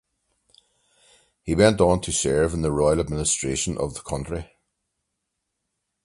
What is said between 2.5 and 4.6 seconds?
in the royal administration of the county.